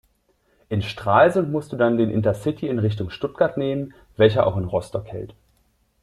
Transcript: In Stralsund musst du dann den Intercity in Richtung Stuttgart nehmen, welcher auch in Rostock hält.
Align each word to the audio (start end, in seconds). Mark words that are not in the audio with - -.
In 0.67 0.81
Stralsund 0.81 1.51
musst 1.51 1.71
du 1.71 1.77
dann 1.77 1.95
den 1.95 2.09
Intercity 2.09 2.67
in 2.67 2.79
Richtung 2.79 3.11
Stuttgart 3.11 3.55
nehmen, 3.55 3.93
welcher 4.17 4.47
auch 4.47 4.57
in 4.57 4.63
Rostock 4.63 5.07
hält. 5.09 5.35